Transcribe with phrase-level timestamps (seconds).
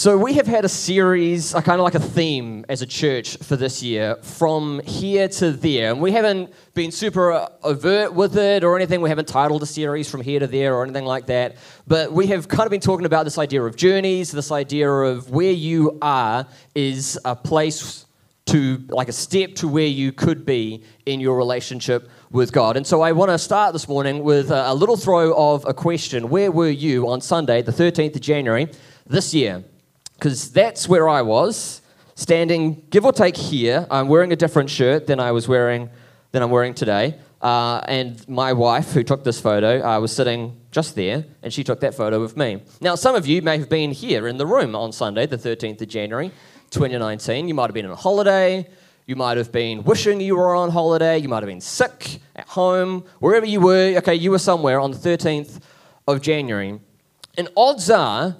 [0.00, 3.36] So, we have had a series, a kind of like a theme as a church
[3.36, 5.90] for this year, from here to there.
[5.90, 9.02] And we haven't been super uh, overt with it or anything.
[9.02, 11.56] We haven't titled the series from here to there or anything like that.
[11.86, 15.28] But we have kind of been talking about this idea of journeys, this idea of
[15.28, 18.06] where you are is a place
[18.46, 22.78] to, like a step to where you could be in your relationship with God.
[22.78, 26.30] And so I want to start this morning with a little throw of a question
[26.30, 28.70] Where were you on Sunday, the 13th of January
[29.06, 29.62] this year?
[30.20, 31.80] Because that's where I was,
[32.14, 33.86] standing give or take here.
[33.90, 35.88] I'm wearing a different shirt than I was wearing
[36.32, 37.18] than I'm wearing today.
[37.40, 41.64] Uh, and my wife, who took this photo, uh, was sitting just there, and she
[41.64, 42.62] took that photo of me.
[42.82, 45.80] Now, some of you may have been here in the room on Sunday, the 13th
[45.80, 46.30] of January,
[46.68, 47.48] 2019.
[47.48, 48.68] You might have been on a holiday.
[49.06, 51.16] You might have been wishing you were on holiday.
[51.16, 53.94] You might have been sick at home, wherever you were.
[53.96, 55.60] Okay, you were somewhere on the 13th
[56.06, 56.78] of January.
[57.38, 58.36] And odds are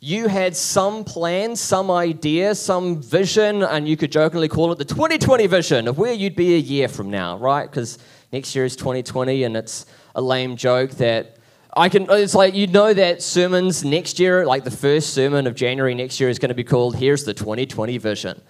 [0.00, 4.84] you had some plan, some idea, some vision, and you could jokingly call it the
[4.84, 7.68] 2020 vision of where you'd be a year from now, right?
[7.68, 7.98] Because
[8.32, 11.36] next year is 2020, and it's a lame joke that
[11.76, 12.06] I can.
[12.10, 16.20] It's like you know that sermons next year, like the first sermon of January next
[16.20, 18.40] year, is going to be called "Here's the 2020 vision."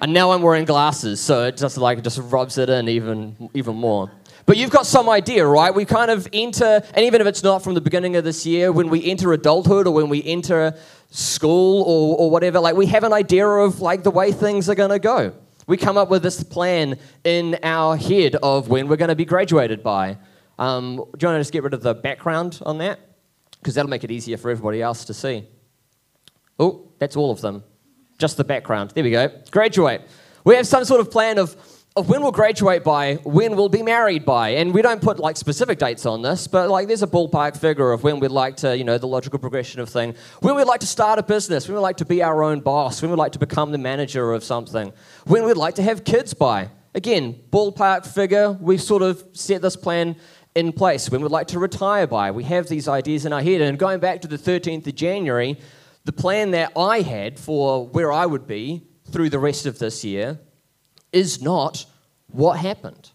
[0.00, 3.74] And now I'm wearing glasses, so it just like just rubs it in even even
[3.74, 4.10] more.
[4.48, 5.74] But you've got some idea, right?
[5.74, 8.72] We kind of enter, and even if it's not from the beginning of this year,
[8.72, 10.74] when we enter adulthood or when we enter
[11.10, 14.74] school or, or whatever, like we have an idea of like the way things are
[14.74, 15.34] going to go.
[15.66, 19.26] We come up with this plan in our head of when we're going to be
[19.26, 20.16] graduated by.
[20.58, 23.00] Um, do you want to just get rid of the background on that?
[23.60, 25.46] Because that'll make it easier for everybody else to see.
[26.58, 27.64] Oh, that's all of them.
[28.16, 28.92] Just the background.
[28.94, 29.30] There we go.
[29.50, 30.08] Graduate.
[30.44, 33.82] We have some sort of plan of of when we'll graduate by, when we'll be
[33.82, 34.50] married by.
[34.50, 37.92] And we don't put like specific dates on this, but like there's a ballpark figure
[37.92, 40.14] of when we'd like to, you know, the logical progression of thing.
[40.40, 43.02] When we'd like to start a business, when we'd like to be our own boss,
[43.02, 44.92] when we'd like to become the manager of something,
[45.24, 46.70] when we'd like to have kids by.
[46.94, 50.16] Again, ballpark figure, we've sort of set this plan
[50.54, 51.10] in place.
[51.10, 53.60] When we'd like to retire by, we have these ideas in our head.
[53.60, 55.58] And going back to the 13th of January,
[56.04, 60.04] the plan that I had for where I would be through the rest of this
[60.04, 60.38] year
[61.18, 61.84] is not
[62.28, 63.10] what happened.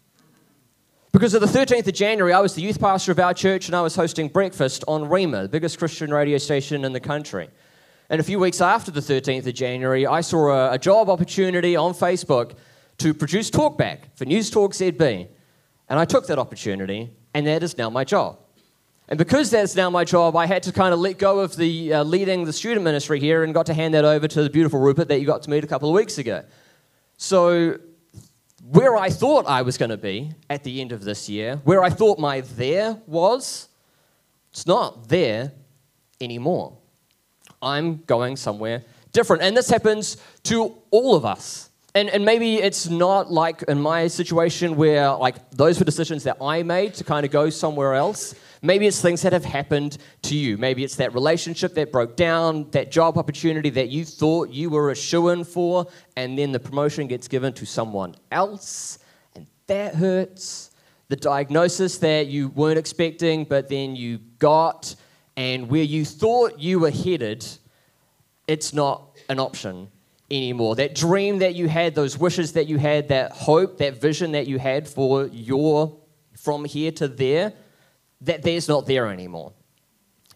[1.13, 3.75] Because of the 13th of January, I was the youth pastor of our church and
[3.75, 7.49] I was hosting breakfast on Rhema, the biggest Christian radio station in the country.
[8.09, 11.75] And a few weeks after the 13th of January, I saw a, a job opportunity
[11.75, 12.55] on Facebook
[12.97, 15.27] to produce talkback for News Talk ZB.
[15.87, 18.39] And I took that opportunity, and that is now my job.
[19.07, 21.93] And because that's now my job, I had to kind of let go of the
[21.93, 24.79] uh, leading the student ministry here and got to hand that over to the beautiful
[24.79, 26.43] Rupert that you got to meet a couple of weeks ago.
[27.17, 27.77] So,
[28.69, 31.83] where I thought I was going to be at the end of this year, where
[31.83, 33.67] I thought my there was,
[34.51, 35.51] it's not there
[36.21, 36.77] anymore.
[37.61, 39.43] I'm going somewhere different.
[39.43, 41.69] And this happens to all of us.
[41.95, 46.37] And, and maybe it's not like in my situation where like those were decisions that
[46.41, 48.33] I made to kind of go somewhere else.
[48.63, 50.57] Maybe it's things that have happened to you.
[50.57, 54.89] Maybe it's that relationship that broke down, that job opportunity that you thought you were
[54.89, 58.97] a shoe in for, and then the promotion gets given to someone else,
[59.35, 60.71] and that hurts.
[61.09, 64.95] The diagnosis that you weren't expecting, but then you got,
[65.35, 67.45] and where you thought you were headed,
[68.47, 69.89] it's not an option
[70.37, 70.75] anymore.
[70.75, 74.47] That dream that you had, those wishes that you had, that hope, that vision that
[74.47, 75.97] you had for your
[76.35, 77.53] from here to there,
[78.21, 79.53] that there's not there anymore.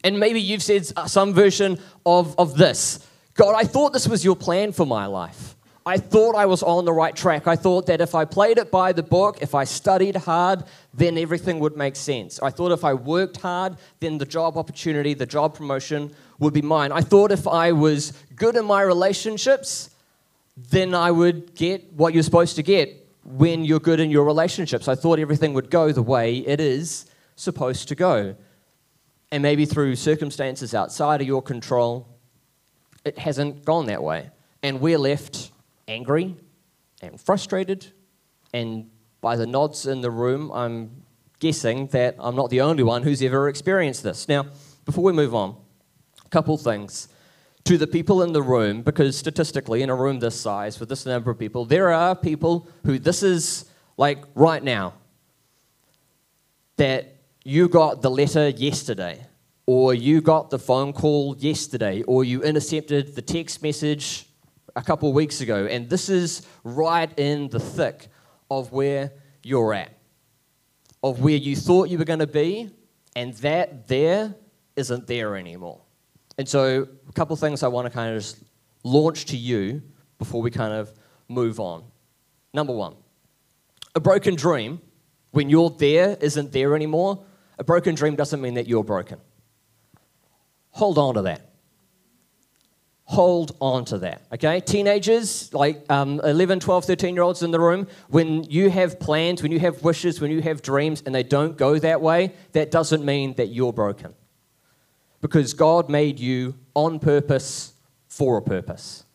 [0.03, 4.35] And maybe you've said some version of, of this God, I thought this was your
[4.35, 5.56] plan for my life.
[5.87, 7.47] I thought I was on the right track.
[7.47, 11.17] I thought that if I played it by the book, if I studied hard, then
[11.17, 12.41] everything would make sense.
[12.41, 16.61] I thought if I worked hard, then the job opportunity, the job promotion would be
[16.61, 16.91] mine.
[16.91, 19.89] I thought if I was good in my relationships,
[20.57, 24.89] then I would get what you're supposed to get when you're good in your relationships.
[24.89, 27.05] I thought everything would go the way it is
[27.37, 28.35] supposed to go.
[29.31, 32.09] And maybe through circumstances outside of your control,
[33.05, 34.31] it hasn't gone that way.
[34.61, 35.51] And we're left
[35.87, 36.35] angry
[37.01, 37.87] and frustrated.
[38.53, 38.89] And
[39.21, 41.03] by the nods in the room, I'm
[41.39, 44.27] guessing that I'm not the only one who's ever experienced this.
[44.27, 44.47] Now,
[44.85, 45.55] before we move on,
[46.25, 47.07] a couple things.
[47.65, 51.05] To the people in the room, because statistically, in a room this size, with this
[51.05, 53.65] number of people, there are people who this is
[53.97, 54.93] like right now
[56.77, 59.25] that you got the letter yesterday,
[59.65, 64.26] or you got the phone call yesterday, or you intercepted the text message
[64.77, 68.09] a couple weeks ago, and this is right in the thick
[68.51, 69.11] of where
[69.43, 69.91] you're at,
[71.01, 72.69] of where you thought you were going to be,
[73.15, 74.35] and that there
[74.75, 75.81] isn't there anymore.
[76.37, 78.43] And so, a couple things I want to kind of just
[78.83, 79.81] launch to you
[80.19, 80.93] before we kind of
[81.27, 81.83] move on.
[82.53, 82.95] Number one,
[83.95, 84.79] a broken dream,
[85.31, 87.25] when you're there, isn't there anymore.
[87.57, 89.19] A broken dream doesn't mean that you're broken.
[90.69, 91.46] Hold on to that
[93.07, 94.59] hold on to that okay?
[94.59, 99.41] Teenagers like um, 11 12 13 year olds in the room when you have plans
[99.41, 102.69] when you have wishes when you have dreams and they don't go that way that
[102.69, 104.13] doesn't mean that you're broken.
[105.21, 107.73] Because god made you on purpose
[108.09, 109.05] for a purpose.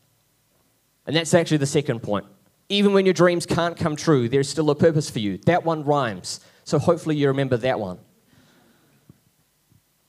[1.07, 2.25] And that's actually the second point.
[2.71, 5.37] Even when your dreams can't come true there's still a purpose for you.
[5.45, 6.41] That one rhymes.
[6.65, 7.99] So hopefully you remember that one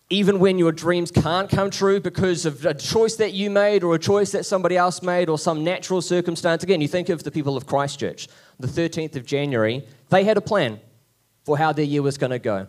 [0.09, 3.95] even when your dreams can't come true because of a choice that you made or
[3.95, 6.63] a choice that somebody else made or some natural circumstance.
[6.63, 8.27] Again, you think of the people of Christchurch,
[8.59, 10.79] the 13th of January, they had a plan
[11.45, 12.67] for how their year was going to go.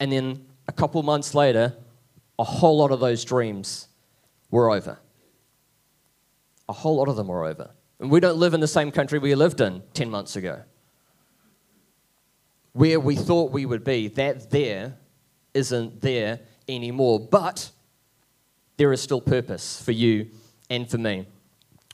[0.00, 1.74] And then a couple months later,
[2.38, 3.88] a whole lot of those dreams
[4.50, 4.98] were over.
[6.68, 7.70] A whole lot of them were over.
[7.98, 10.62] And we don't live in the same country we lived in 10 months ago.
[12.74, 14.96] Where we thought we would be, that there
[15.58, 17.20] isn't there anymore.
[17.20, 17.70] But
[18.76, 20.28] there is still purpose for you
[20.70, 21.26] and for me.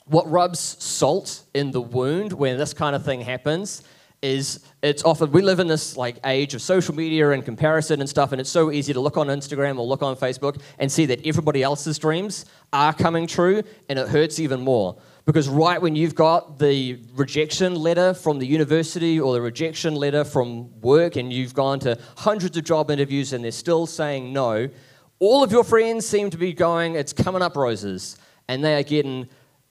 [0.06, 3.82] What rubs salt in the wound when this kind of thing happens
[4.20, 8.08] is it's often we live in this like age of social media and comparison and
[8.08, 11.04] stuff and it's so easy to look on Instagram or look on Facebook and see
[11.04, 15.96] that everybody else's dreams are coming true and it hurts even more because right when
[15.96, 21.32] you've got the rejection letter from the university or the rejection letter from work and
[21.32, 24.68] you've gone to hundreds of job interviews and they're still saying no,
[25.18, 28.18] all of your friends seem to be going, it's coming up roses.
[28.48, 29.28] And they are getting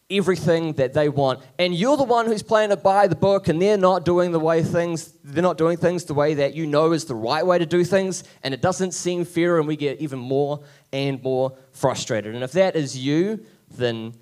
[0.09, 1.41] everything that they want.
[1.59, 4.39] And you're the one who's playing it by the book and they're not doing the
[4.39, 7.59] way things, they're not doing things the way that you know is the right way
[7.59, 8.23] to do things.
[8.41, 10.61] And it doesn't seem fair and we get even more
[10.91, 12.33] and more frustrated.
[12.33, 13.45] And if that is you,
[13.77, 14.13] then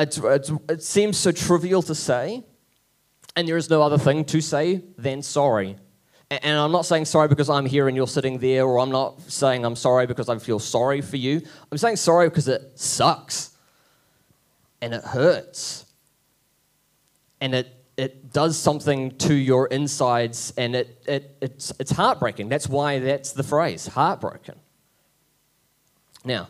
[0.00, 2.42] it's, it's, it seems so trivial to say,
[3.36, 5.76] and there is no other thing to say than sorry.
[6.30, 8.90] And, and I'm not saying sorry because I'm here and you're sitting there, or I'm
[8.90, 11.42] not saying I'm sorry because I feel sorry for you.
[11.70, 13.50] I'm saying sorry because it sucks
[14.80, 15.84] and it hurts
[17.40, 22.48] and it it does something to your insides and it, it, it's, it's heartbreaking.
[22.48, 24.58] That's why that's the phrase, heartbroken.
[26.24, 26.48] Now,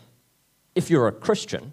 [0.76, 1.73] if you're a Christian,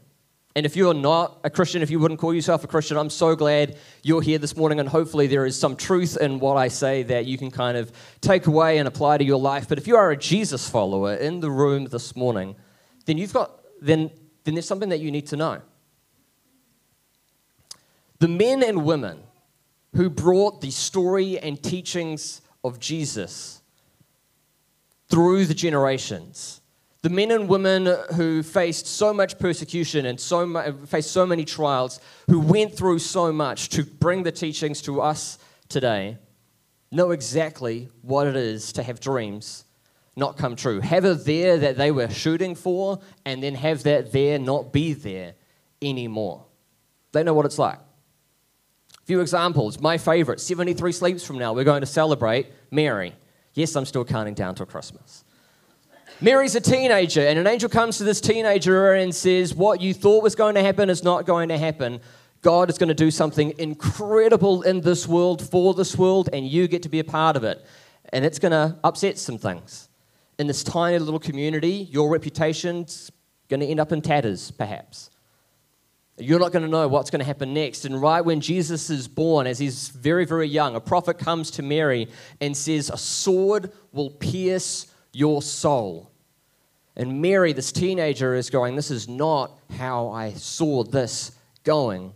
[0.57, 3.35] and if you're not a Christian, if you wouldn't call yourself a Christian, I'm so
[3.35, 7.03] glad you're here this morning, and hopefully there is some truth in what I say
[7.03, 9.69] that you can kind of take away and apply to your life.
[9.69, 12.55] But if you are a Jesus follower in the room this morning,
[13.05, 13.51] then you've got
[13.81, 14.09] then
[14.45, 15.61] then there's something that you need to know.
[18.17, 19.19] The men and women
[19.93, 23.61] who brought the story and teachings of Jesus
[25.07, 26.61] through the generations
[27.01, 31.45] the men and women who faced so much persecution and so mu- faced so many
[31.45, 35.37] trials, who went through so much to bring the teachings to us
[35.69, 36.17] today,
[36.91, 39.65] know exactly what it is to have dreams
[40.17, 40.81] not come true.
[40.81, 44.93] Have a there that they were shooting for, and then have that there not be
[44.93, 45.35] there
[45.81, 46.43] anymore.
[47.11, 47.77] They know what it's like.
[47.77, 49.79] A few examples.
[49.79, 53.13] My favorite 73 sleeps from now, we're going to celebrate Mary.
[53.53, 55.23] Yes, I'm still counting down till Christmas.
[56.19, 60.23] Mary's a teenager, and an angel comes to this teenager and says, What you thought
[60.23, 61.99] was going to happen is not going to happen.
[62.41, 66.67] God is going to do something incredible in this world, for this world, and you
[66.67, 67.63] get to be a part of it.
[68.11, 69.89] And it's going to upset some things.
[70.39, 73.11] In this tiny little community, your reputation's
[73.47, 75.11] going to end up in tatters, perhaps.
[76.17, 77.85] You're not going to know what's going to happen next.
[77.85, 81.61] And right when Jesus is born, as he's very, very young, a prophet comes to
[81.61, 82.07] Mary
[82.41, 86.11] and says, A sword will pierce your soul.
[86.95, 91.31] And Mary, this teenager, is going, This is not how I saw this
[91.63, 92.13] going.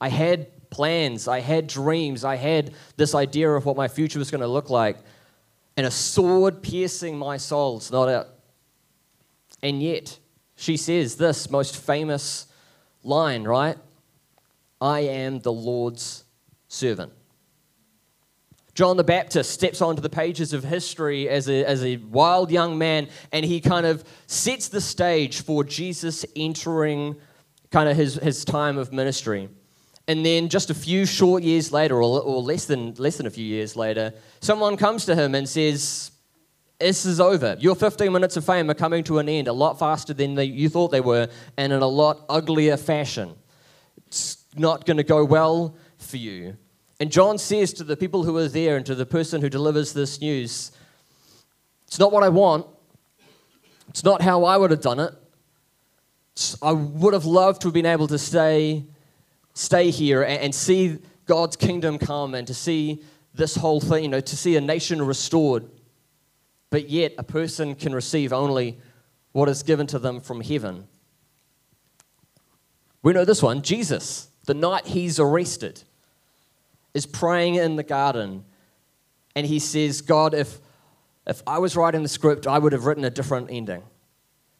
[0.00, 4.32] I had plans, I had dreams, I had this idea of what my future was
[4.32, 4.96] going to look like.
[5.76, 8.26] And a sword piercing my soul is not it.
[9.62, 10.18] And yet,
[10.56, 12.46] she says this most famous
[13.04, 13.78] line, right?
[14.80, 16.24] I am the Lord's
[16.66, 17.12] servant.
[18.76, 22.76] John the Baptist steps onto the pages of history as a, as a wild young
[22.76, 27.16] man, and he kind of sets the stage for Jesus entering
[27.70, 29.48] kind of his, his time of ministry.
[30.06, 33.30] And then just a few short years later, or, or less, than, less than a
[33.30, 36.10] few years later, someone comes to him and says,
[36.78, 37.56] This is over.
[37.58, 40.44] Your 15 minutes of fame are coming to an end a lot faster than they,
[40.44, 43.36] you thought they were, and in a lot uglier fashion.
[44.06, 46.58] It's not going to go well for you.
[46.98, 49.92] And John says to the people who are there and to the person who delivers
[49.92, 50.72] this news,
[51.86, 52.66] It's not what I want.
[53.88, 55.12] It's not how I would have done it.
[56.60, 58.84] I would have loved to have been able to stay
[59.54, 63.02] stay here and, and see God's kingdom come and to see
[63.34, 65.68] this whole thing, you know, to see a nation restored.
[66.70, 68.78] But yet, a person can receive only
[69.32, 70.88] what is given to them from heaven.
[73.02, 75.82] We know this one Jesus, the night he's arrested,
[76.96, 78.42] is praying in the garden.
[79.34, 80.60] And he says, God, if,
[81.26, 83.82] if I was writing the script, I would have written a different ending.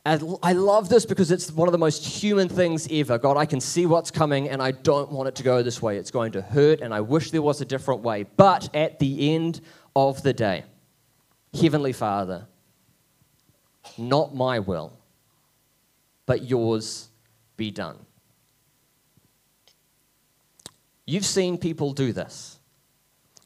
[0.05, 3.19] I love this because it's one of the most human things ever.
[3.19, 5.97] God, I can see what's coming and I don't want it to go this way.
[5.97, 8.25] It's going to hurt and I wish there was a different way.
[8.37, 9.62] But at the end
[9.97, 10.62] of the day,
[11.61, 12.47] Heavenly Father,
[13.99, 14.93] not my will,
[16.25, 17.09] but yours
[17.57, 18.05] be done.
[21.06, 22.58] You've seen people do this.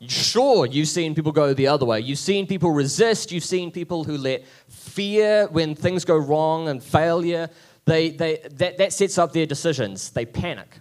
[0.08, 2.00] Sure, you've seen people go the other way.
[2.00, 3.30] You've seen people resist.
[3.30, 7.50] You've seen people who let fear, when things go wrong and failure,
[7.84, 10.10] they, they, that, that sets up their decisions.
[10.10, 10.80] They panic.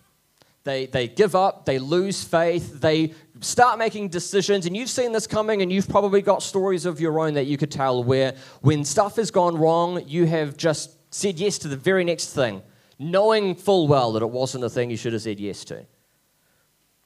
[0.64, 1.66] They, they give up.
[1.66, 2.80] They lose faith.
[2.80, 4.66] They start making decisions.
[4.66, 7.58] And you've seen this coming, and you've probably got stories of your own that you
[7.58, 11.78] could tell where when stuff has gone wrong, you have just said yes to the
[11.78, 12.62] very next thing,
[12.98, 15.86] knowing full well that it wasn't the thing you should have said yes to.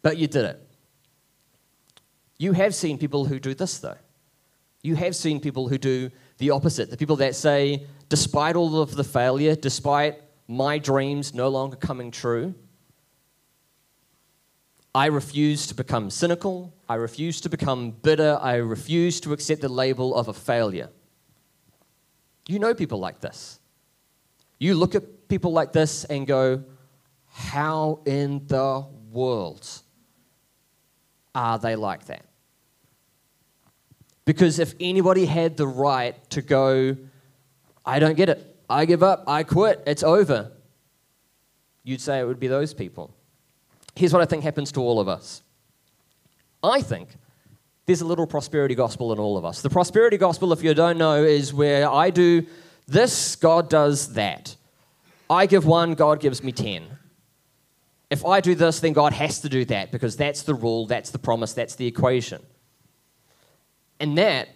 [0.04, 0.68] But you did it.
[2.38, 3.98] You have seen people who do this, though.
[4.84, 6.92] You have seen people who do the opposite.
[6.92, 12.12] The people that say, despite all of the failure, despite my dreams no longer coming
[12.12, 12.54] true,
[14.94, 16.74] I refuse to become cynical.
[16.88, 18.38] I refuse to become bitter.
[18.42, 20.90] I refuse to accept the label of a failure.
[22.48, 23.60] You know people like this.
[24.60, 26.64] You look at people like this and go,
[27.32, 29.66] How in the world
[31.36, 32.26] are they like that?
[34.26, 36.96] Because if anybody had the right to go,
[37.86, 40.52] I don't get it, I give up, I quit, it's over,
[41.84, 43.14] you'd say it would be those people.
[43.96, 45.44] Here's what I think happens to all of us
[46.64, 47.10] I think
[47.86, 49.62] there's a little prosperity gospel in all of us.
[49.62, 52.46] The prosperity gospel, if you don't know, is where I do
[52.88, 54.56] this, God does that.
[55.30, 56.86] I give one, God gives me 10.
[58.10, 61.10] If I do this, then God has to do that because that's the rule, that's
[61.10, 62.42] the promise, that's the equation.
[64.00, 64.50] And that,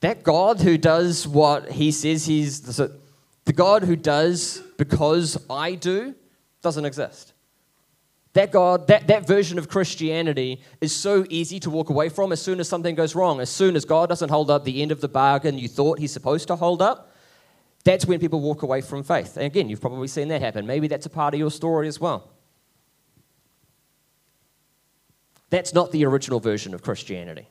[0.00, 6.14] that God who does what he says he's, the God who does because I do,
[6.62, 7.32] doesn't exist.
[8.32, 12.42] That God, that, that version of Christianity is so easy to walk away from as
[12.42, 13.40] soon as something goes wrong.
[13.40, 16.12] As soon as God doesn't hold up the end of the bargain you thought he's
[16.12, 17.14] supposed to hold up,
[17.84, 19.36] that's when people walk away from faith.
[19.36, 20.66] And again, you've probably seen that happen.
[20.66, 22.30] Maybe that's a part of your story as well.
[25.50, 27.48] That's not the original version of Christianity.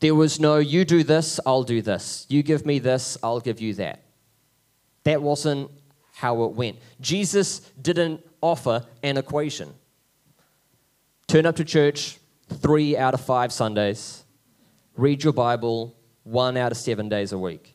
[0.00, 2.26] There was no, you do this, I'll do this.
[2.28, 4.02] You give me this, I'll give you that.
[5.02, 5.70] That wasn't
[6.14, 6.78] how it went.
[7.00, 9.74] Jesus didn't offer an equation.
[11.26, 12.18] Turn up to church
[12.48, 14.24] three out of five Sundays,
[14.96, 17.74] read your Bible one out of seven days a week,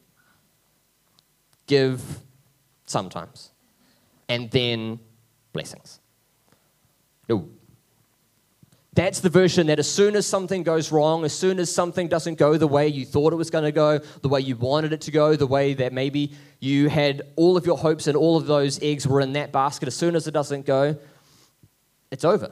[1.68, 2.02] give
[2.86, 3.52] sometimes,
[4.30, 5.00] and then
[5.52, 6.00] blessings.
[7.28, 7.50] No,
[8.96, 12.36] that's the version that as soon as something goes wrong, as soon as something doesn't
[12.36, 15.02] go the way you thought it was going to go, the way you wanted it
[15.02, 18.46] to go, the way that maybe you had all of your hopes and all of
[18.46, 20.96] those eggs were in that basket, as soon as it doesn't go,
[22.12, 22.52] it's over.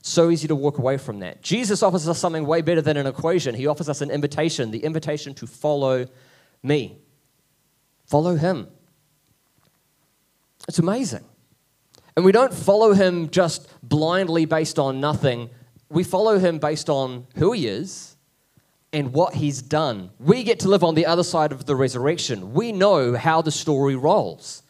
[0.00, 1.42] So easy to walk away from that.
[1.42, 3.54] Jesus offers us something way better than an equation.
[3.54, 6.06] He offers us an invitation, the invitation to follow
[6.62, 6.96] me.
[8.06, 8.68] Follow him.
[10.68, 11.24] It's amazing.
[12.16, 15.50] And we don't follow him just blindly based on nothing
[15.88, 18.16] we follow him based on who he is
[18.92, 20.10] and what he's done.
[20.18, 22.54] We get to live on the other side of the resurrection.
[22.54, 24.62] We know how the story rolls.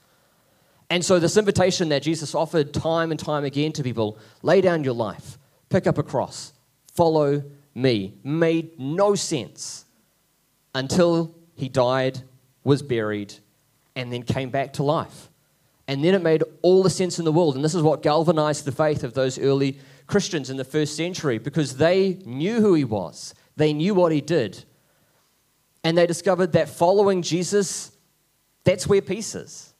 [0.89, 4.85] And so, this invitation that Jesus offered time and time again to people lay down
[4.85, 6.53] your life, pick up a cross,
[6.95, 7.43] follow
[7.75, 9.85] me, made no sense
[10.75, 12.23] until he died,
[12.63, 13.35] was buried,
[13.97, 15.29] and then came back to life.
[15.89, 17.55] And then it made all the sense in the world.
[17.55, 21.39] And this is what galvanized the faith of those early Christians in the first century
[21.39, 24.65] because they knew who he was, they knew what he did.
[25.83, 27.93] And they discovered that following Jesus,
[28.65, 29.73] that's where peace is.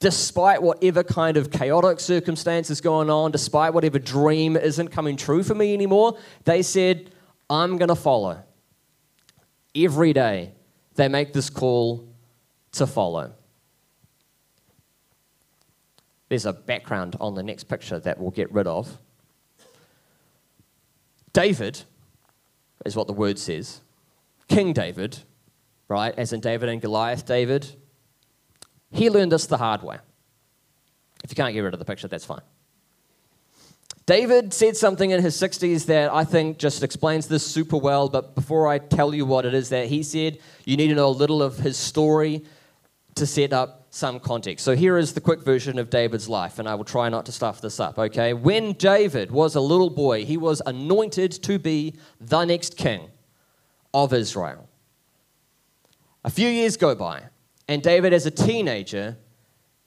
[0.00, 5.54] Despite whatever kind of chaotic circumstances going on, despite whatever dream isn't coming true for
[5.54, 7.10] me anymore, they said,
[7.50, 8.42] I'm going to follow.
[9.74, 10.52] Every day,
[10.94, 12.06] they make this call
[12.72, 13.32] to follow.
[16.28, 18.98] There's a background on the next picture that we'll get rid of.
[21.38, 21.82] David
[22.84, 23.80] is what the word says.
[24.48, 25.18] King David,
[25.86, 27.76] right, as in David and Goliath David,
[28.90, 29.98] he learned this the hard way.
[31.22, 32.40] If you can't get rid of the picture, that's fine.
[34.04, 38.34] David said something in his 60s that I think just explains this super well, but
[38.34, 41.18] before I tell you what it is that he said, you need to know a
[41.22, 42.44] little of his story
[43.14, 44.64] to set up some context.
[44.64, 47.32] So here is the quick version of David's life, and I will try not to
[47.32, 48.34] stuff this up, okay?
[48.34, 53.08] When David was a little boy, he was anointed to be the next king
[53.94, 54.68] of Israel.
[56.24, 57.22] A few years go by,
[57.66, 59.16] and David, as a teenager,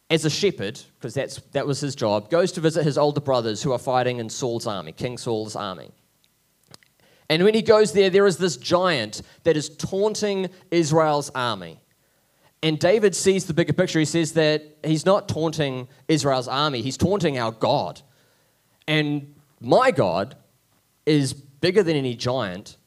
[0.09, 3.61] as a shepherd, because that's, that was his job, goes to visit his older brothers
[3.61, 5.91] who are fighting in Saul's army, King Saul's army.
[7.29, 11.79] And when he goes there, there is this giant that is taunting Israel's army.
[12.63, 13.99] And David sees the bigger picture.
[13.99, 18.01] He says that he's not taunting Israel's army, he's taunting our God.
[18.87, 20.35] And my God
[21.05, 22.77] is bigger than any giant.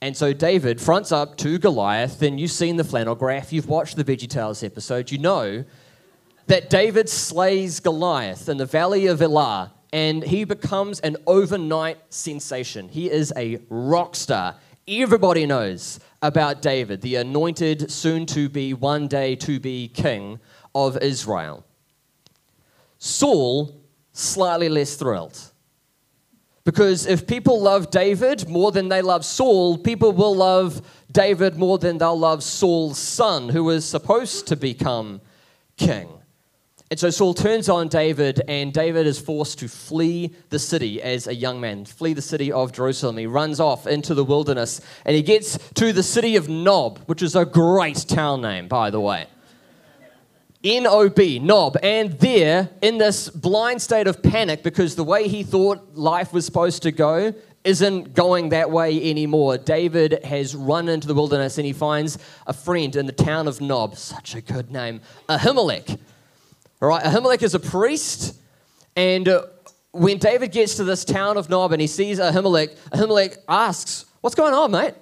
[0.00, 3.96] And so David fronts up to Goliath, and you've seen the flannel graph, you've watched
[3.96, 5.64] the Veggie Tales episode, you know
[6.46, 12.88] that David slays Goliath in the valley of Elah, and he becomes an overnight sensation.
[12.88, 14.56] He is a rock star.
[14.86, 20.38] Everybody knows about David, the anointed, soon to be, one day to be king
[20.74, 21.64] of Israel.
[22.98, 23.80] Saul,
[24.12, 25.38] slightly less thrilled.
[26.64, 31.78] Because if people love David more than they love Saul, people will love David more
[31.78, 35.20] than they'll love Saul's son, who is supposed to become
[35.76, 36.08] king.
[36.90, 41.26] And so Saul turns on David, and David is forced to flee the city as
[41.26, 43.16] a young man, flee the city of Jerusalem.
[43.16, 47.22] He runs off into the wilderness, and he gets to the city of Nob, which
[47.22, 49.26] is a great town name, by the way.
[50.62, 51.76] N O B, Nob.
[51.82, 56.44] And there, in this blind state of panic, because the way he thought life was
[56.46, 59.56] supposed to go isn't going that way anymore.
[59.56, 63.60] David has run into the wilderness and he finds a friend in the town of
[63.60, 65.98] Nob, such a good name, Ahimelech
[66.84, 68.38] all right, Ahimelech is a priest,
[68.94, 69.46] and uh,
[69.92, 74.34] when David gets to this town of Nob and he sees Ahimelech, Ahimelech asks, What's
[74.34, 74.94] going on, mate?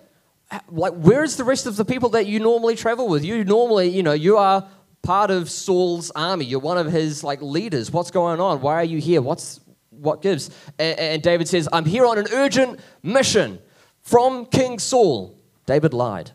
[0.69, 3.25] Like, where's the rest of the people that you normally travel with?
[3.25, 4.69] You normally, you know, you are
[5.03, 6.45] part of Saul's army.
[6.45, 7.91] You're one of his like leaders.
[7.91, 8.61] What's going on?
[8.61, 9.23] Why are you here?
[9.23, 10.51] What's what gives?
[10.79, 13.61] And, and David says, I'm here on an urgent mission
[14.03, 15.39] from King Saul.
[15.67, 16.31] David lied.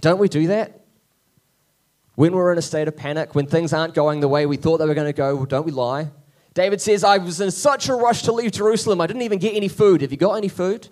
[0.00, 0.85] Don't we do that?
[2.16, 4.78] When we're in a state of panic, when things aren't going the way we thought
[4.78, 6.10] they were going to go, don't we lie?
[6.54, 9.54] David says, I was in such a rush to leave Jerusalem, I didn't even get
[9.54, 10.00] any food.
[10.00, 10.88] Have you got any food?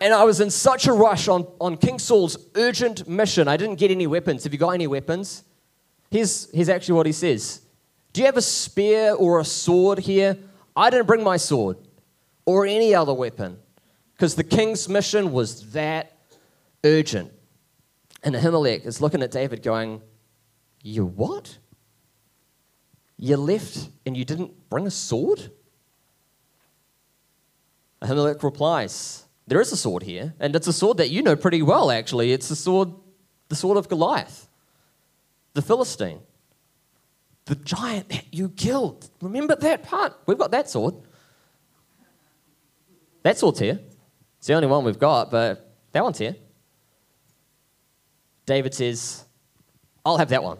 [0.00, 3.76] And I was in such a rush on, on King Saul's urgent mission, I didn't
[3.76, 4.44] get any weapons.
[4.44, 5.44] Have you got any weapons?
[6.10, 7.60] Here's, here's actually what he says
[8.12, 10.38] Do you have a spear or a sword here?
[10.74, 11.76] I didn't bring my sword
[12.46, 13.58] or any other weapon
[14.14, 16.16] because the king's mission was that
[16.84, 17.32] urgent.
[18.22, 20.02] And Ahimelech is looking at David going,
[20.82, 21.58] You what?
[23.16, 25.50] You left and you didn't bring a sword?
[28.02, 31.62] Ahimelech replies, There is a sword here, and it's a sword that you know pretty
[31.62, 32.32] well, actually.
[32.32, 32.90] It's the sword,
[33.48, 34.48] the sword of Goliath,
[35.54, 36.20] the Philistine,
[37.46, 39.10] the giant that you killed.
[39.20, 40.14] Remember that part?
[40.26, 40.94] We've got that sword.
[43.22, 43.80] That sword's here.
[44.38, 46.36] It's the only one we've got, but that one's here.
[48.48, 49.26] David says,
[50.06, 50.56] I'll have that one.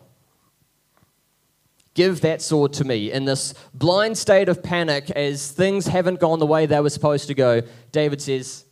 [1.95, 3.11] Give that sword to me.
[3.11, 7.29] In this blind state of panic, as things haven't gone the way they were supposed
[7.29, 8.67] to go, David says,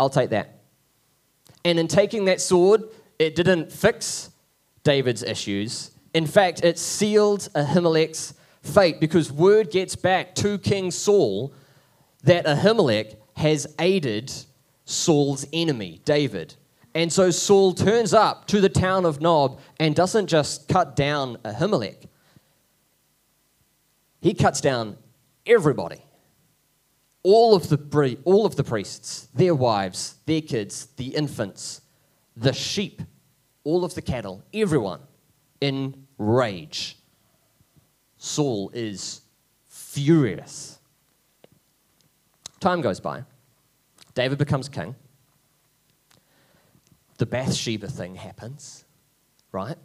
[0.00, 0.62] I'll take that.
[1.64, 2.82] And in taking that sword,
[3.20, 4.30] it didn't fix
[4.82, 5.92] David's issues.
[6.12, 11.54] In fact, it sealed Ahimelech's fate because word gets back to King Saul
[12.24, 14.32] that Ahimelech has aided
[14.86, 16.56] Saul's enemy, David.
[16.94, 21.36] And so Saul turns up to the town of Nob and doesn't just cut down
[21.38, 22.08] Ahimelech,
[24.20, 24.98] he cuts down
[25.46, 26.04] everybody.
[27.22, 31.82] All of, the, all of the priests, their wives, their kids, the infants,
[32.34, 33.02] the sheep,
[33.62, 35.00] all of the cattle, everyone
[35.60, 36.96] in rage.
[38.16, 39.20] Saul is
[39.66, 40.78] furious.
[42.58, 43.24] Time goes by.
[44.14, 44.94] David becomes king.
[47.20, 48.86] The Bathsheba thing happens,
[49.52, 49.76] right?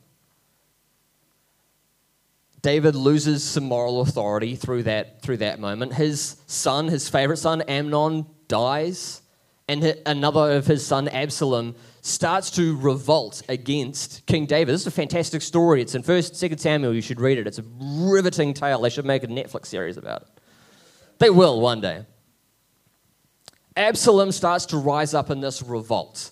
[2.61, 5.93] David loses some moral authority through that, through that moment.
[5.93, 9.21] His son, his favorite son, Amnon, dies,
[9.67, 14.73] and another of his son, Absalom, starts to revolt against King David.
[14.73, 15.81] This is a fantastic story.
[15.81, 16.93] It's in 1st, 2nd Samuel.
[16.93, 17.47] You should read it.
[17.47, 18.79] It's a riveting tale.
[18.79, 20.29] They should make a Netflix series about it.
[21.19, 22.05] They will one day.
[23.75, 26.31] Absalom starts to rise up in this revolt,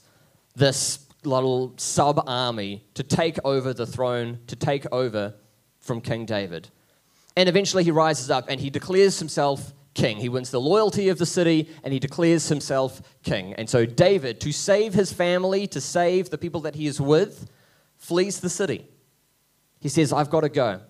[0.55, 5.33] this little sub army to take over the throne, to take over
[5.79, 6.69] from King David.
[7.35, 10.17] And eventually he rises up and he declares himself king.
[10.17, 13.53] He wins the loyalty of the city and he declares himself king.
[13.53, 17.49] And so David, to save his family, to save the people that he is with,
[17.97, 18.87] flees the city.
[19.79, 20.81] He says, I've got to go.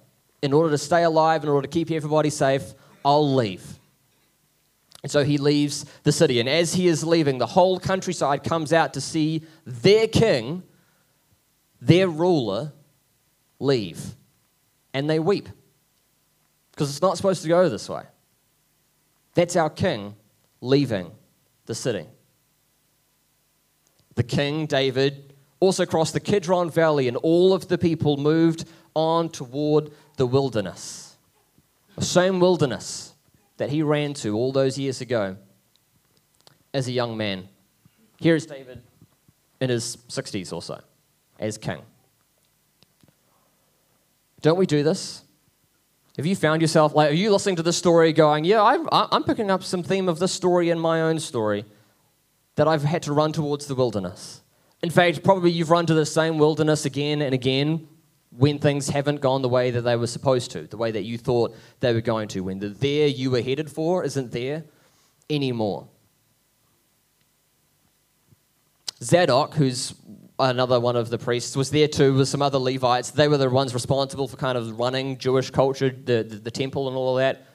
[0.42, 2.74] In order to stay alive, in order to keep everybody safe,
[3.06, 3.80] I'll leave.
[5.04, 6.40] And so he leaves the city.
[6.40, 10.64] And as he is leaving, the whole countryside comes out to see their king,
[11.82, 12.72] their ruler,
[13.60, 14.16] leave.
[14.94, 15.50] And they weep.
[16.72, 18.04] Because it's not supposed to go this way.
[19.36, 20.16] That's our king
[20.62, 21.12] leaving
[21.66, 22.08] the city.
[24.16, 29.30] The king, David, also crossed the Kidron Valley, and all of the people moved on
[29.30, 31.16] toward the wilderness.
[31.96, 33.13] The same wilderness
[33.58, 35.38] that he ran to all those years ago
[36.74, 37.48] as a young man.
[38.20, 38.82] Here is David
[39.60, 40.80] in his 60s or so
[41.40, 41.82] as king.
[44.42, 45.24] Don't we do this?
[46.18, 49.24] Have you found yourself, like, are you listening to this story going, yeah, I'm, I'm
[49.24, 51.66] picking up some theme of this story in my own story
[52.56, 54.42] that I've had to run towards the wilderness?
[54.84, 57.88] In fact, probably you've run to the same wilderness again and again
[58.38, 61.18] when things haven't gone the way that they were supposed to, the way that you
[61.18, 64.64] thought they were going to, when the there you were headed for isn't there
[65.30, 65.88] anymore.
[69.02, 69.94] Zadok, who's
[70.40, 73.12] another one of the priests was there too with some other Levites.
[73.12, 76.88] They were the ones responsible for kind of running Jewish culture, the, the, the temple
[76.88, 77.46] and all of that.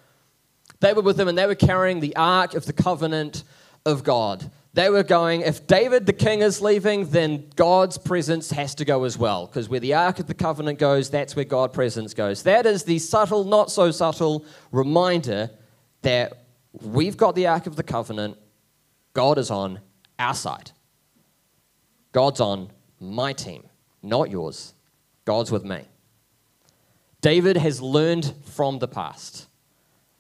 [0.81, 3.43] They were with them and they were carrying the Ark of the Covenant
[3.85, 4.51] of God.
[4.75, 9.05] They were going, if David the king is leaving, then God's presence has to go
[9.05, 9.47] as well.
[9.47, 12.43] Because where the Ark of the Covenant goes, that's where God's presence goes.
[12.43, 15.51] That is the subtle, not so subtle reminder
[16.03, 16.45] that
[16.83, 18.37] we've got the Ark of the Covenant,
[19.15, 19.81] God is on
[20.19, 20.71] our side.
[22.13, 23.65] God's on my team,
[24.03, 24.75] not yours.
[25.25, 25.83] God's with me.
[27.21, 29.48] David has learned from the past.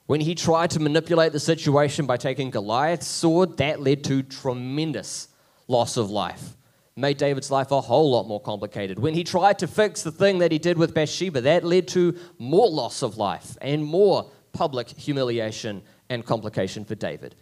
[0.08, 5.28] When he tried to manipulate the situation by taking Goliath's sword, that led to tremendous
[5.66, 6.56] loss of life.
[6.96, 8.98] Made David's life a whole lot more complicated.
[8.98, 12.16] When he tried to fix the thing that he did with Bathsheba, that led to
[12.38, 17.34] more loss of life and more public humiliation and complication for David.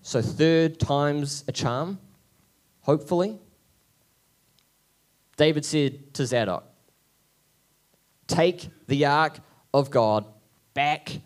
[0.00, 1.98] So, third time's a charm,
[2.80, 3.38] hopefully.
[5.36, 6.64] David said to Zadok,
[8.26, 9.40] Take the ark
[9.74, 10.24] of God
[10.72, 11.20] back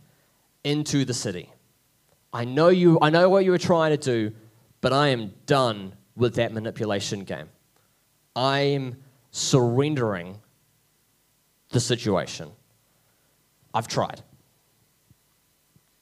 [0.64, 1.50] into the city.
[2.32, 4.34] I know you I know what you were trying to do,
[4.80, 7.48] but I am done with that manipulation game.
[8.34, 8.96] I'm
[9.30, 10.40] surrendering
[11.70, 12.50] the situation.
[13.72, 14.22] I've tried.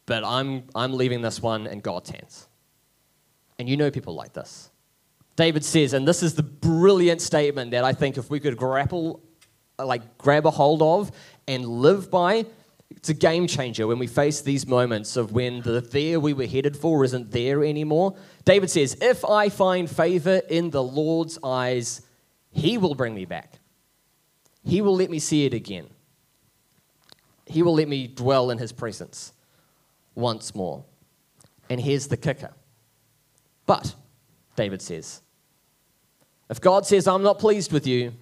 [0.06, 2.48] But I'm I'm leaving this one in God's hands.
[3.58, 4.70] And you know people like this.
[5.36, 9.22] David says, and this is the brilliant statement that I think if we could grapple,
[9.78, 11.10] like grab a hold of
[11.48, 12.44] and live by,
[13.02, 16.46] it's a game changer when we face these moments of when the there we were
[16.46, 18.14] headed for isn't there anymore.
[18.44, 22.02] David says, If I find favor in the Lord's eyes,
[22.52, 23.58] he will bring me back.
[24.64, 25.88] He will let me see it again.
[27.44, 29.32] He will let me dwell in his presence
[30.14, 30.84] once more.
[31.68, 32.52] And here's the kicker.
[33.66, 33.96] But
[34.54, 35.22] David says.
[36.48, 38.12] If God says, I'm not pleased with you,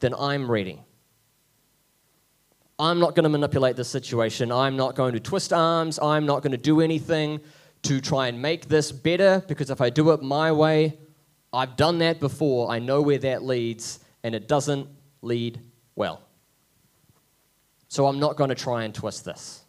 [0.00, 0.82] then I'm ready.
[2.78, 4.52] I'm not going to manipulate this situation.
[4.52, 5.98] I'm not going to twist arms.
[5.98, 7.40] I'm not going to do anything
[7.82, 10.98] to try and make this better because if I do it my way,
[11.52, 12.70] I've done that before.
[12.70, 14.88] I know where that leads, and it doesn't
[15.22, 15.60] lead
[15.94, 16.22] well.
[17.88, 19.64] So I'm not going to try and twist this.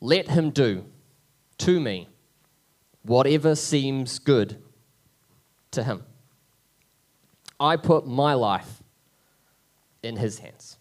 [0.00, 0.86] Let him do
[1.58, 2.08] to me
[3.02, 4.62] whatever seems good
[5.72, 6.04] to him.
[7.58, 8.82] I put my life
[10.02, 10.78] in his hands.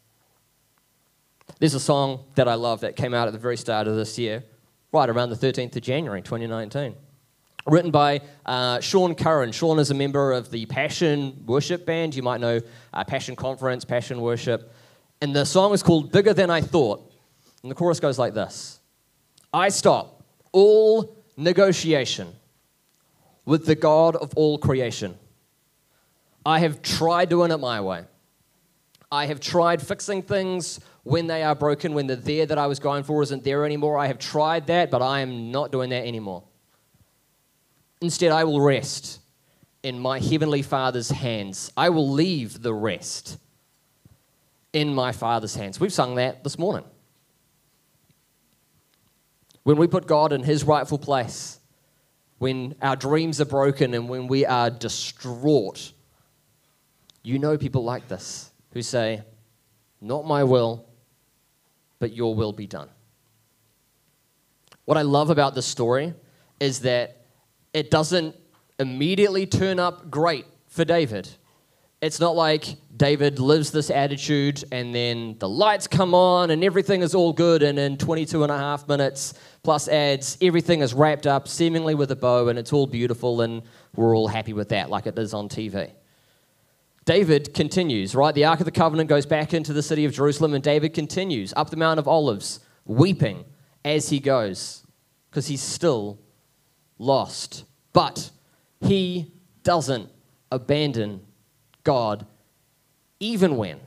[1.59, 4.17] There's a song that I love that came out at the very start of this
[4.17, 4.45] year,
[4.93, 6.95] right around the 13th of January 2019.
[7.65, 9.51] Written by uh, Sean Curran.
[9.51, 12.15] Sean is a member of the Passion Worship Band.
[12.15, 12.61] You might know
[12.93, 14.73] uh, Passion Conference, Passion Worship.
[15.19, 17.11] And the song is called Bigger Than I Thought.
[17.61, 18.79] And the chorus goes like this
[19.53, 22.29] I stop all negotiation
[23.43, 25.17] with the God of all creation.
[26.45, 28.05] I have tried doing it my way.
[29.11, 32.79] I have tried fixing things when they are broken, when the there that I was
[32.79, 33.97] going for isn't there anymore.
[33.97, 36.43] I have tried that, but I am not doing that anymore.
[38.01, 39.19] Instead, I will rest
[39.83, 41.71] in my heavenly Father's hands.
[41.75, 43.37] I will leave the rest
[44.73, 45.79] in my Father's hands.
[45.79, 46.85] We've sung that this morning.
[49.63, 51.59] When we put God in his rightful place,
[52.37, 55.91] when our dreams are broken and when we are distraught,
[57.23, 59.21] you know people like this who say,
[60.01, 60.85] Not my will,
[61.99, 62.89] but your will be done.
[64.85, 66.13] What I love about this story
[66.59, 67.25] is that
[67.73, 68.35] it doesn't
[68.79, 71.29] immediately turn up great for David.
[72.01, 77.01] It's not like David lives this attitude and then the lights come on and everything
[77.01, 79.33] is all good, and in 22 and a half minutes
[79.63, 83.61] plus ads, everything is wrapped up seemingly with a bow and it's all beautiful and
[83.95, 85.91] we're all happy with that, like it is on TV.
[87.09, 88.35] David continues, right?
[88.35, 91.55] The Ark of the Covenant goes back into the city of Jerusalem, and David continues
[91.57, 93.45] up the Mount of Olives, weeping
[93.83, 94.85] as he goes,
[95.27, 96.19] because he's still
[96.99, 97.63] lost.
[97.93, 98.29] But
[98.79, 99.31] he
[99.63, 100.07] doesn't
[100.51, 101.21] abandon
[101.83, 102.27] God,
[103.19, 103.79] even when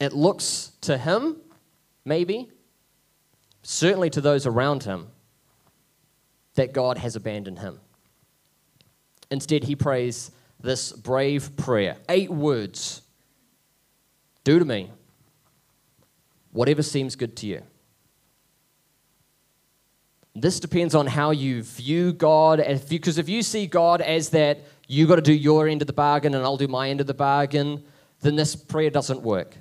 [0.00, 1.36] it looks to him,
[2.04, 2.50] maybe,
[3.62, 5.06] certainly to those around him,
[6.56, 7.78] that God has abandoned him.
[9.30, 10.32] Instead, he prays
[10.64, 11.98] this brave prayer.
[12.08, 13.02] Eight words
[14.42, 14.90] Do to me
[16.52, 17.62] whatever seems good to you.
[20.36, 25.06] This depends on how you view God, because if you see God as that you
[25.06, 27.14] got to do your end of the bargain and I'll do my end of the
[27.14, 27.84] bargain,
[28.20, 29.56] then this prayer doesn't work.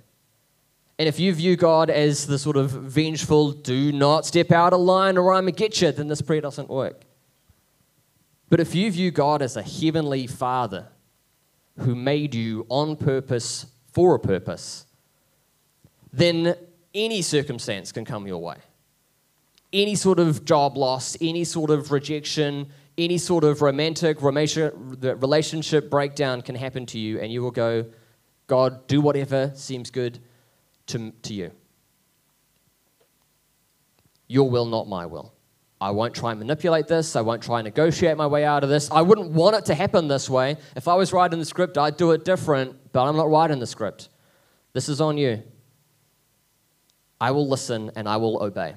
[1.00, 4.80] And if you view God as the sort of vengeful, do not step out of
[4.80, 7.02] line or I'm going to get you, then this prayer doesn't work.
[8.50, 10.90] But if you view God as a heavenly Father
[11.80, 14.86] who made you on purpose for a purpose,
[16.12, 16.56] then
[16.94, 18.58] any circumstance can come your way.
[19.72, 26.42] Any sort of job loss, any sort of rejection, any sort of romantic relationship breakdown
[26.44, 27.86] can happen to you, and you will go,
[28.46, 30.20] God, do whatever seems good
[30.88, 31.52] to, to you.
[34.28, 35.34] Your will, not my will.
[35.84, 37.18] I won't try and manipulate this.
[37.18, 38.90] I won't try and negotiate my way out of this.
[38.90, 40.56] I wouldn't want it to happen this way.
[40.78, 43.68] If I was writing the script, I'd do it different, but I'm not writing the
[43.68, 44.08] script.
[44.72, 45.44] This is on you.
[47.20, 48.76] I will listen and I will obey.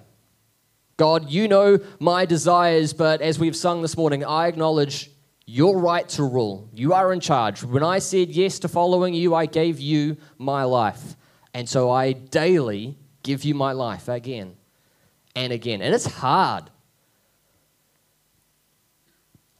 [0.96, 5.08] God, you know my desires, but as we've sung this morning, I acknowledge
[5.46, 6.68] your right to rule.
[6.74, 7.62] You are in charge.
[7.62, 11.14] When I said yes to following you, I gave you my life.
[11.54, 14.56] And so I daily give you my life again
[15.36, 15.82] and again.
[15.82, 16.70] And it's hard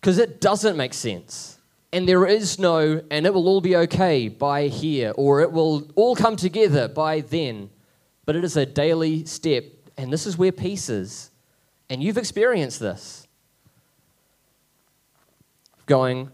[0.07, 1.59] because it doesn't make sense.
[1.92, 5.90] And there is no, and it will all be okay by here, or it will
[5.97, 7.71] all come together by then.
[8.25, 9.64] But it is a daily step
[9.97, 11.33] and this is where peace is.
[11.90, 13.27] And you've experienced this.
[15.87, 16.31] Going,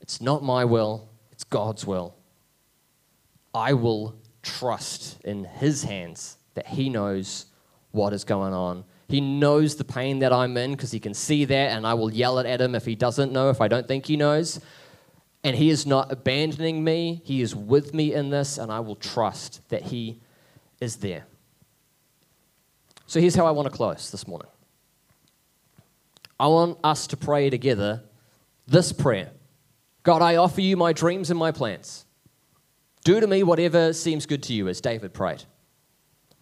[0.00, 2.14] it's not my will, it's God's will.
[3.52, 7.46] I will trust in His hands that He knows
[7.90, 8.84] what is going on.
[9.12, 12.10] He knows the pain that I'm in because He can see that, and I will
[12.10, 14.58] yell it at Him if He doesn't know, if I don't think He knows.
[15.44, 18.96] And He is not abandoning me, He is with me in this, and I will
[18.96, 20.22] trust that He
[20.80, 21.26] is there.
[23.06, 24.48] So here's how I want to close this morning.
[26.40, 28.02] I want us to pray together
[28.66, 29.30] this prayer
[30.04, 32.06] God, I offer you my dreams and my plans.
[33.04, 35.44] Do to me whatever seems good to you, as David prayed.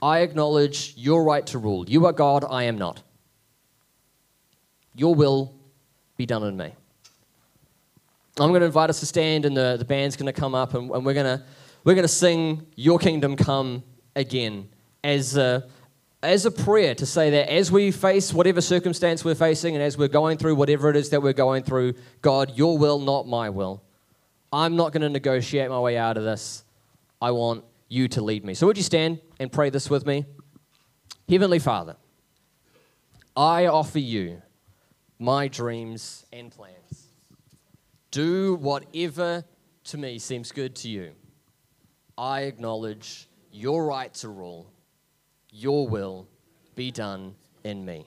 [0.02, 1.88] I acknowledge your right to rule.
[1.88, 3.02] You are God, I am not.
[4.94, 5.54] Your will
[6.16, 6.72] be done in me.
[8.38, 10.74] I'm going to invite us to stand, and the, the band's going to come up,
[10.74, 11.44] and, and we're going to
[11.84, 13.82] we're going to sing Your Kingdom Come
[14.14, 14.68] again
[15.04, 15.36] as.
[15.36, 15.62] Uh,
[16.22, 19.96] as a prayer to say that as we face whatever circumstance we're facing and as
[19.96, 23.48] we're going through whatever it is that we're going through, God, your will, not my
[23.48, 23.82] will.
[24.52, 26.64] I'm not going to negotiate my way out of this.
[27.22, 28.55] I want you to lead me.
[28.55, 30.24] So, would you stand and pray this with me?
[31.29, 31.96] Heavenly Father,
[33.37, 34.40] I offer you
[35.18, 37.09] my dreams and plans.
[38.11, 39.44] Do whatever
[39.85, 41.12] to me seems good to you.
[42.16, 44.72] I acknowledge your right to rule
[45.53, 46.29] your will
[46.74, 48.07] be done in me.